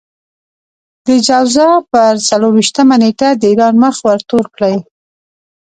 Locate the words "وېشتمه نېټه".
2.55-3.29